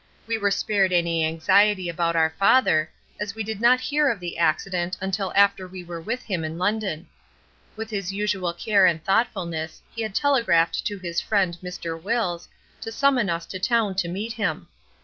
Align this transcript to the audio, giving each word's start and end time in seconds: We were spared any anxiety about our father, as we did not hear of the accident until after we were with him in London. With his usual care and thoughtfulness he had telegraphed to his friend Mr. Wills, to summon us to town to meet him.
We 0.25 0.35
were 0.39 0.49
spared 0.49 0.91
any 0.91 1.23
anxiety 1.23 1.87
about 1.87 2.15
our 2.15 2.31
father, 2.39 2.89
as 3.19 3.35
we 3.35 3.43
did 3.43 3.61
not 3.61 3.79
hear 3.79 4.09
of 4.09 4.19
the 4.19 4.35
accident 4.35 4.97
until 4.99 5.31
after 5.35 5.67
we 5.67 5.83
were 5.83 6.01
with 6.01 6.23
him 6.23 6.43
in 6.43 6.57
London. 6.57 7.05
With 7.75 7.91
his 7.91 8.11
usual 8.11 8.51
care 8.51 8.87
and 8.87 9.03
thoughtfulness 9.03 9.79
he 9.95 10.01
had 10.01 10.15
telegraphed 10.15 10.83
to 10.87 10.97
his 10.97 11.21
friend 11.21 11.55
Mr. 11.61 12.01
Wills, 12.01 12.49
to 12.81 12.91
summon 12.91 13.29
us 13.29 13.45
to 13.45 13.59
town 13.59 13.93
to 13.97 14.07
meet 14.07 14.33
him. 14.33 14.69